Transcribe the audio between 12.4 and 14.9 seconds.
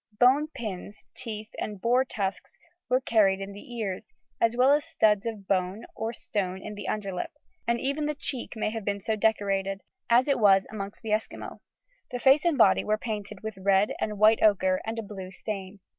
and body were painted with red and white ochre